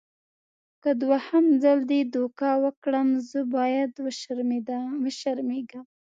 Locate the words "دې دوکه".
1.91-2.51